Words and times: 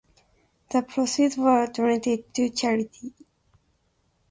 The 0.71 0.81
proceeds 0.81 1.37
were 1.37 1.67
donated 1.67 2.33
to 2.33 2.49
charity. 2.49 3.13